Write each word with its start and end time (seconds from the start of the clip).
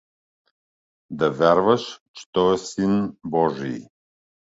—Да 1.17 1.29
вярваш, 1.31 1.99
че 2.13 2.25
той 2.31 2.55
е 2.55 2.57
син 2.57 3.17
божий. 3.25 3.79